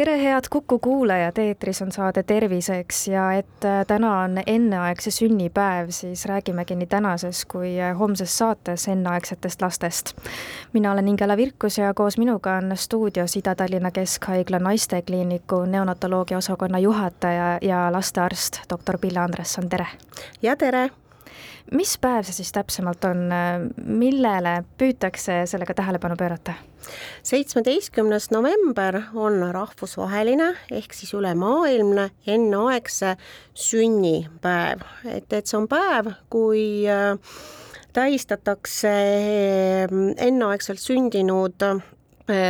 [0.00, 5.90] tere, head Kuku kuulajad, eetris on saade Terviseks ja et äh, täna on enneaegse sünnipäev,
[5.92, 10.14] siis räägimegi nii tänases kui äh, homses saates enneaegsetest lastest.
[10.72, 17.58] mina olen Ingela Virkus ja koos minuga on stuudios Ida-Tallinna Keskhaigla naistekliiniku neonatoloogia osakonna juhataja
[17.62, 19.86] ja lastearst, doktor Pille Andresson, tere!
[20.42, 20.90] ja tere!
[21.76, 23.28] Mis päev see siis täpsemalt on,
[23.84, 26.56] millele püütakse sellega tähelepanu pöörata?
[27.22, 33.16] seitsmeteistkümnes november on rahvusvaheline ehk siis ülemaailmne enneaegse
[33.54, 37.16] sünnipäev, et, et see on päev, kui äh,
[37.92, 41.80] tähistatakse äh, enneaegselt sündinud äh,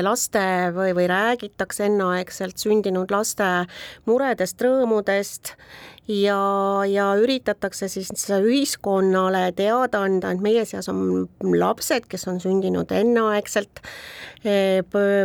[0.05, 0.43] laste
[0.77, 3.48] või, või räägitakse enneaegselt sündinud laste
[4.07, 5.55] muredest, rõõmudest
[6.11, 12.91] ja, ja üritatakse siis ühiskonnale teada anda, et meie seas on lapsed, kes on sündinud
[12.95, 13.83] enneaegselt.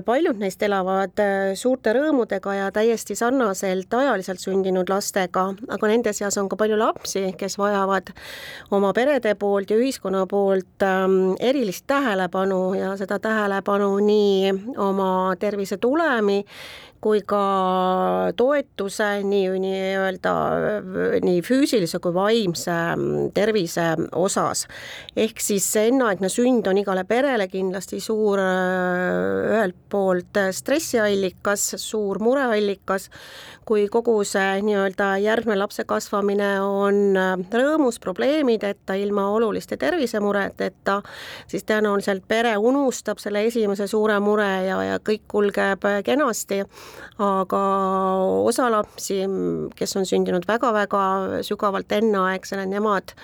[0.05, 6.35] paljud neist elavad äh, suurte rõõmudega ja täiesti sarnaselt ajaliselt sündinud lastega, aga nende seas
[6.37, 8.11] on ka palju lapsi, kes vajavad
[8.75, 15.77] oma perede poolt ja ühiskonna poolt ähm, erilist tähelepanu ja seda tähelepanu nii oma tervise
[15.77, 16.43] tulemi
[17.05, 17.39] kui ka
[18.33, 20.31] toetuse nii, nii-öelda
[21.21, 24.63] nii füüsilise kui vaimse mm, tervise osas.
[25.13, 33.11] ehk siis see enneaegne sünd on igale perele kindlasti suur ühelt poolt stressiallikas, suur mureallikas,
[33.69, 37.13] kui kogu see nii-öelda järgmine lapse kasvamine on
[37.53, 40.97] rõõmus, probleemideta, ilma oluliste tervisemuredeta,
[41.53, 46.63] siis tõenäoliselt pere unustab selle esimese suure mure ja, ja kõik kulgeb kenasti
[47.21, 47.61] aga
[48.45, 49.21] osa lapsi,
[49.75, 53.15] kes on sündinud väga-väga sügavalt enneaegsena, nemad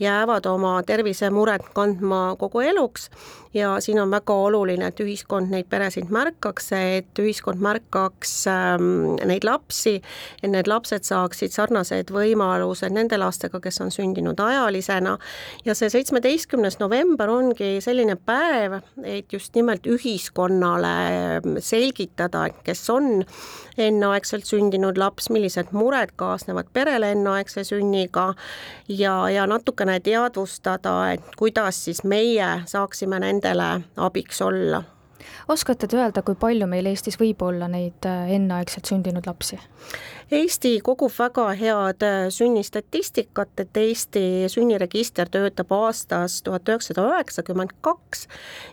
[0.00, 3.10] jäävad oma tervisemuret kandma kogu eluks
[3.54, 9.44] ja siin on väga oluline, et ühiskond neid peresid märkaks, et ühiskond märkaks ähm, neid
[9.46, 9.96] lapsi,
[10.42, 15.16] et need lapsed saaksid sarnased võimalused nende lastega, kes on sündinud ajalisena.
[15.66, 20.94] Ja see seitsmeteistkümnes november ongi selline päev, et just nimelt ühiskonnale
[21.64, 23.24] selgitada, kes on
[23.80, 28.30] enneaegselt sündinud laps, millised mured kaasnevad perele enneaegse sünniga
[28.88, 34.84] ja, ja natukene teadvustada, et kuidas siis meie saaksime nendele abiks olla
[35.48, 39.58] oskate te öelda, kui palju meil Eestis võib olla neid äh, enneaegselt sündinud lapsi?
[40.30, 48.26] Eesti kogub väga head äh, sünnistatistikat, et Eesti sünniregister töötab aastast tuhat üheksasada üheksakümmend kaks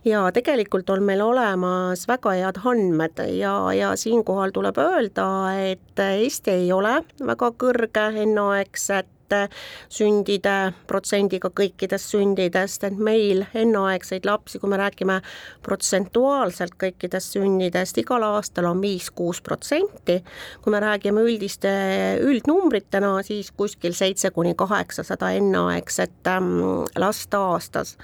[0.06, 5.28] ja tegelikult on meil olemas väga head andmed ja, ja siinkohal tuleb öelda,
[5.74, 9.50] et Eesti ei ole väga kõrge enneaegset noorte
[9.90, 15.22] sündide protsendiga kõikidest sündidest, et meil enneaegseid lapsi, kui me räägime
[15.64, 20.24] protsentuaalselt kõikidest sündidest, igal aastal on viis-kuus protsenti.
[20.62, 27.98] kui me räägime üldiste üldnumbritena, siis kuskil seitse kuni kaheksasada enneaegset ähm, last aastas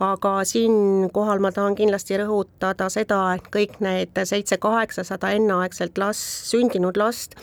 [0.00, 7.36] aga siinkohal ma tahan kindlasti rõhutada seda, et kõik need seitse-kaheksasada enneaegselt last, sündinud last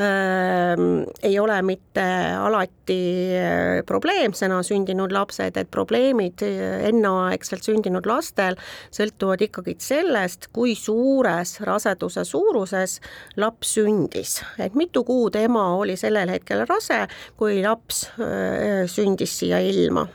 [0.00, 2.02] ei ole mitte
[2.38, 2.98] alati
[3.36, 8.58] eh, probleemsena sündinud lapsed, et probleemid eh, enneaegselt sündinud lastel
[8.94, 12.98] sõltuvad ikkagi sellest, kui suures raseduse suuruses
[13.40, 17.04] laps sündis, et mitu kuud ema oli sellel hetkel rase,
[17.40, 20.06] kui laps eh, sündis siia ilma?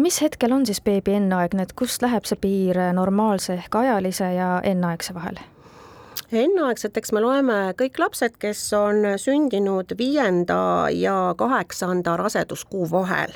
[0.00, 4.52] Mis hetkel on siis beebi enneaegne, et kust läheb see piir normaalse ehk ajalise ja
[4.64, 5.40] enneaegse vahel?
[6.32, 13.32] Enneaegseteks me loeme kõik lapsed, kes on sündinud viienda ja kaheksanda raseduskuu vahel.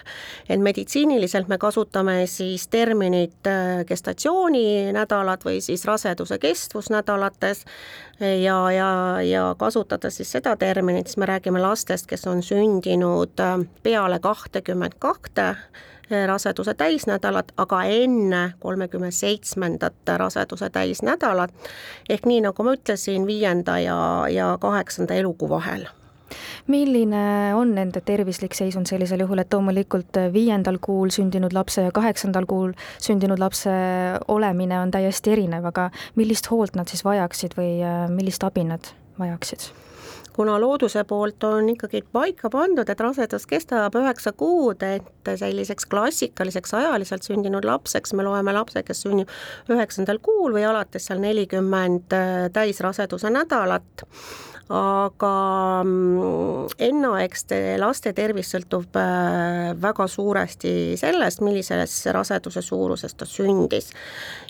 [0.49, 7.65] et meditsiiniliselt me kasutame siis terminit äh, gestatsiooninädalad või siis raseduse kestvusnädalates
[8.21, 8.91] ja, ja,
[9.23, 14.95] ja kasutades siis seda terminit, siis me räägime lastest, kes on sündinud äh, peale kahtekümmet
[14.99, 15.55] kahte
[16.11, 21.51] raseduse täisnädalat, aga enne kolmekümne seitsmendat raseduse täisnädalat.
[22.09, 23.99] ehk nii, nagu ma ütlesin, viienda ja,
[24.29, 25.87] ja kaheksanda elukuu vahel
[26.67, 32.49] milline on nende tervislik seisund sellisel juhul, et loomulikult viiendal kuul sündinud lapse ja kaheksandal
[32.51, 32.73] kuul
[33.03, 33.71] sündinud lapse
[34.29, 38.95] olemine on täiesti erinev, aga millist hoolt nad siis vajaksid või äh, millist abi nad
[39.21, 39.71] vajaksid?
[40.35, 46.75] Kuna looduse poolt on ikkagi paika pandud, et rasedus kestab üheksa kuud, et selliseks klassikaliseks
[46.75, 49.31] ajaliselt sündinud lapseks me loeme lapse, kes sünnib
[49.71, 54.07] üheksandal kuul või alates seal nelikümmend äh, täisraseduse nädalat
[54.73, 63.91] aga mm, enneaegste laste tervis sõltub äh, väga suuresti sellest, millises raseduse suuruses ta sündis.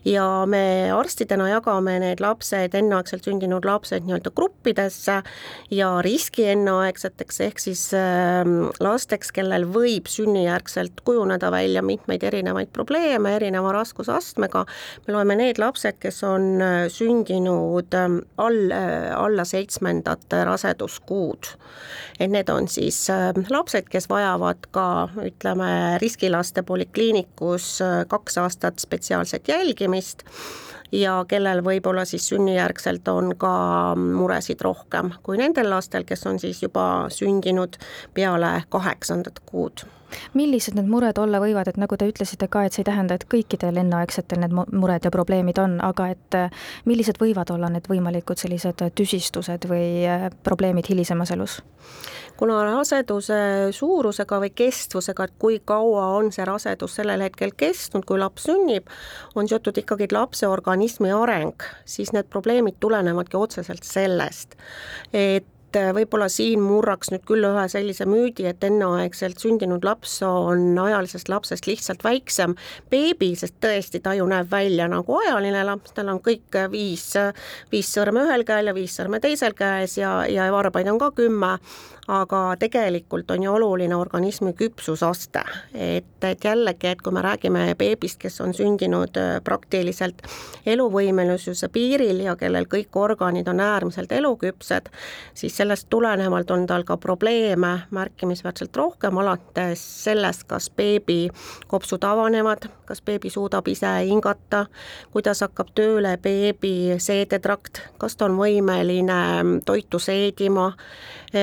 [0.04, 5.20] ja me arstidena jagame need lapsed, enneaegselt sündinud lapsed nii-öelda gruppidesse
[5.70, 13.34] ja riski enneaegseteks, ehk siis ähm, lasteks, kellel võib sünnijärgselt kujuneda välja mitmeid erinevaid probleeme
[13.34, 14.64] erineva raskusastmega,
[15.06, 19.44] me loeme need lapsed, kes on äh, sündinud ähm, all, äh, alla
[20.04, 21.44] seitsmendat raseduskuud.
[22.20, 28.78] et need on siis ähm, lapsed, kes vajavad ka ütleme, riskilaste polikliinikus äh, kaks aastat
[28.78, 30.22] spetsiaalset jälgimist
[30.92, 36.62] ja kellel võib-olla siis sünnijärgselt on ka muresid rohkem kui nendel lastel, kes on siis
[36.62, 37.76] juba sündinud
[38.14, 39.86] peale kaheksandat kuud
[40.34, 43.26] millised need mured olla võivad, et nagu te ütlesite ka, et see ei tähenda, et
[43.30, 48.40] kõikidel enneaegsetel need mured ja probleemid on, aga et äh, millised võivad olla need võimalikud
[48.40, 51.60] sellised tüsistused või äh, probleemid hilisemas elus?
[52.36, 53.36] kuna raseduse
[53.76, 58.90] suurusega või kestvusega, et kui kaua on see rasedus sellel hetkel kestnud, kui laps sünnib,
[59.38, 64.58] on seotud ikkagi lapse organismi areng, siis need probleemid tulenevadki otseselt sellest,
[65.14, 70.20] et et äh, võib-olla siin murraks nüüd küll ühe sellise müüdi, et enneaegselt sündinud laps
[70.26, 72.54] on ajalisest lapsest lihtsalt väiksem.
[72.90, 77.08] Beebi, sest tõesti ta ju näeb välja nagu ajaline laps, tal on kõik viis,
[77.72, 81.56] viis sõrme ühel käel ja viis sõrme teisel käes ja, ja varbaid on ka kümme
[82.08, 85.40] aga tegelikult on ju oluline organismi küpsusaste,
[85.74, 90.22] et, et jällegi, et kui me räägime beebist, kes on sündinud äh, praktiliselt
[90.66, 94.90] eluvõimelisuse piiril ja kellel kõik organid on äärmiselt eluküpsed,
[95.34, 101.30] siis sellest tulenevalt on tal ka probleeme märkimisväärselt rohkem, alates sellest, kas beebi
[101.68, 104.66] kopsud avanevad, kas beebi suudab ise hingata,
[105.12, 110.72] kuidas hakkab tööle beebi seedetrakt, kas ta on võimeline toitu seedima,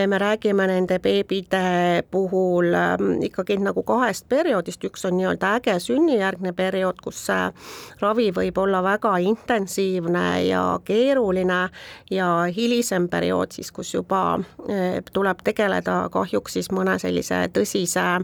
[0.08, 6.54] me räägime nende beebide puhul ähm, ikkagi nagu kahest perioodist, üks on nii-öelda äge sünnijärgne
[6.58, 7.50] periood, kus see
[8.02, 11.62] ravi võib olla väga intensiivne ja keeruline
[12.12, 18.22] ja hilisem periood siis, kus juba äh, tuleb tegeleda kahjuks siis mõne sellise tõsise äh,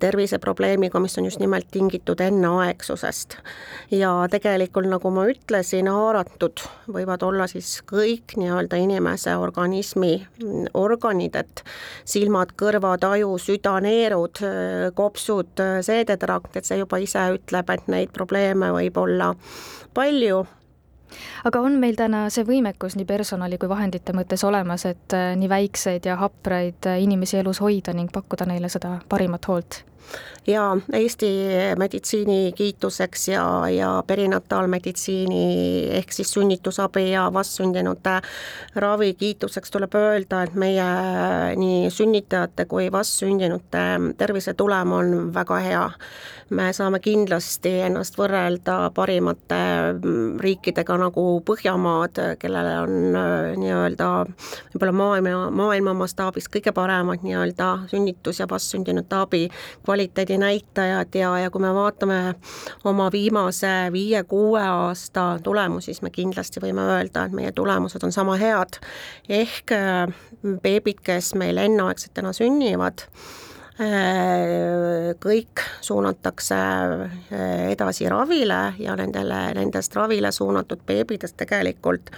[0.00, 3.38] terviseprobleemiga, mis on just nimelt tingitud enneaegsusest.
[3.90, 10.14] ja tegelikult, nagu ma ütlesin, haaratud võivad olla siis kõik nii-öelda inimese organismi
[10.74, 11.64] organid, et
[12.08, 14.42] silmad, kõrvad, aju, süda, neerud,
[14.94, 19.34] kopsud, seedetrakt, et see juba ise ütleb, et neid probleeme võib olla
[19.94, 20.44] palju
[21.44, 25.50] aga on meil täna see võimekus nii personali kui vahendite mõttes olemas, et äh, nii
[25.50, 29.82] väikseid ja hapraid äh, inimesi elus hoida ning pakkuda neile seda parimat hoolt?
[30.46, 31.26] Ja Eesti
[31.78, 35.44] meditsiini kiituseks ja, ja perinataalmeditsiini
[35.90, 38.20] ehk siis sünnitusabi ja vastsündinute
[38.76, 40.88] ravi kiituseks tuleb öelda, et meie
[41.56, 43.84] nii sünnitajate kui vastsündinute
[44.18, 45.90] tervisetulem on väga hea.
[46.50, 49.56] me saame kindlasti ennast võrrelda parimate
[50.40, 54.08] riikidega nagu Põhjamaad, kellel on äh, nii-öelda
[54.74, 59.48] võib-olla maailma, maailma mastaabis kõige paremad nii-öelda sünnitus- ja vastsündinute abi
[59.94, 62.34] kvaliteedinäitajad ja, ja kui me vaatame
[62.84, 68.34] oma viimase viie-kuue aasta tulemusi, siis me kindlasti võime öelda, et meie tulemused on sama
[68.36, 68.80] head.
[69.28, 70.10] ehk äh,
[70.62, 73.06] beebid, kes meil enneaegsetena sünnivad,
[75.24, 82.12] kõik suunatakse äh, edasi ravile ja nendele, nendest ravile suunatud beebidest tegelikult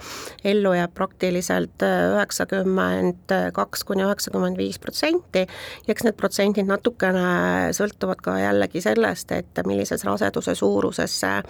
[0.45, 7.73] ellu jääb praktiliselt äh, üheksakümmend kaks kuni üheksakümmend viis protsenti ja eks need protsendid natukene
[7.73, 11.41] sõltuvad ka jällegi sellest, et millises raseduse suuruses see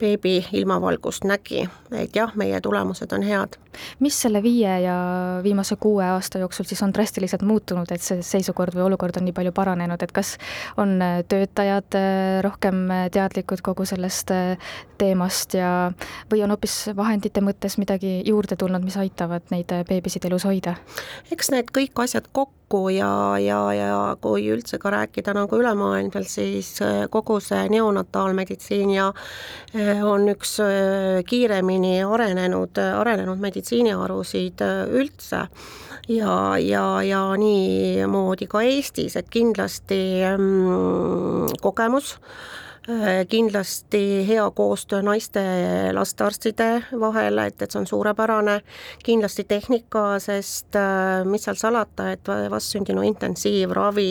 [0.00, 1.64] beebi ilmavalgust nägi,
[1.96, 3.56] et jah, meie tulemused on head.
[4.04, 4.98] mis selle viie ja
[5.42, 9.32] viimase kuue aasta jooksul siis on drastiliselt muutunud, et see seisukord või olukord on nii
[9.32, 10.34] palju paranenud, et kas
[10.80, 14.32] on äh, töötajad äh, rohkem äh, teadlikud kogu sellest
[14.98, 15.70] teemast ja
[16.30, 20.76] või on hoopis vahendite mõttes midagi juurde tulnud, mis aitavad neid beebisid elus hoida?
[21.34, 23.10] eks need kõik asjad kokku ja,
[23.42, 26.76] ja, ja kui üldse ka rääkida nagu ülemaailmselt, siis
[27.10, 29.10] kogu see neonataalmeditsiin ja
[30.06, 30.56] on üks
[31.28, 34.62] kiiremini arenenud, arenenud meditsiiniharusid
[34.94, 35.44] üldse
[36.08, 40.00] ja, ja, ja niimoodi ka Eestis, et kindlasti
[40.36, 42.18] mm, kogemus
[43.28, 45.40] kindlasti hea koostöö naiste
[45.92, 48.58] lastearstide vahel, et, et see on suurepärane,
[49.04, 54.08] kindlasti tehnika, sest äh, mis seal salata, et vastsündinu intensiivravi,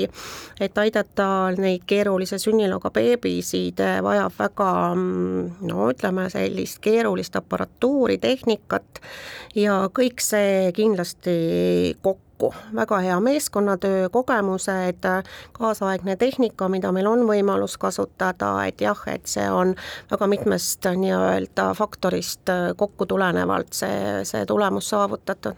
[0.61, 1.27] et aidata
[1.57, 9.03] neid keerulise sünniloaga beebisid, äh, vajab väga mm, no ütleme, sellist keerulist aparatuuri, tehnikat.
[9.55, 11.37] Ja kõik see kindlasti
[12.01, 15.05] kokku kokku, väga hea meeskonnatöö, kogemused,
[15.51, 19.75] kaasaegne tehnika, mida meil on võimalus kasutada, et jah, et see on
[20.11, 25.55] väga mitmest nii-öelda faktorist kokku tulenevalt see, see tulemus saavutatud.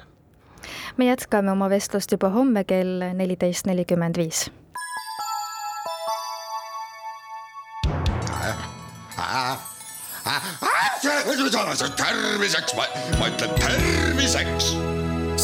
[0.98, 4.50] me jätkame oma vestlust juba homme kell neliteist nelikümmend viis.
[11.96, 12.76] terviseks,
[13.20, 14.95] ma ütlen terviseks